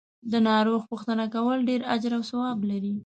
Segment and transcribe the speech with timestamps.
[0.31, 2.93] د ناروغ پو ښتنه کول ډیر اجر او ثواب لری.